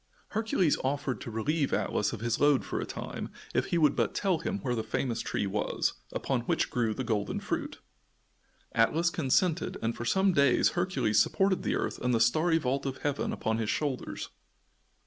Hercules 0.29 0.77
offered 0.83 1.21
to 1.21 1.29
relieve 1.29 1.71
Atlas 1.75 2.11
of 2.11 2.21
his 2.21 2.39
load 2.39 2.65
for 2.65 2.81
a 2.81 2.87
time, 2.87 3.29
if 3.53 3.65
he 3.67 3.77
would 3.77 3.95
but 3.95 4.15
tell 4.15 4.39
him 4.39 4.57
where 4.61 4.73
the 4.73 4.81
famous 4.81 5.21
tree 5.21 5.45
was, 5.45 5.93
upon 6.11 6.41
which 6.47 6.71
grew 6.71 6.95
the 6.95 7.03
golden 7.03 7.39
fruit. 7.39 7.77
Atlas 8.71 9.11
consented, 9.11 9.77
and 9.83 9.95
for 9.95 10.03
some 10.05 10.33
days 10.33 10.69
Hercules 10.69 11.21
supported 11.21 11.61
the 11.61 11.75
earth 11.75 11.99
and 11.99 12.15
the 12.15 12.19
starry 12.19 12.57
vault 12.57 12.87
of 12.87 12.97
heaven 13.03 13.31
upon 13.31 13.59
his 13.59 13.69
shoulders. 13.69 14.29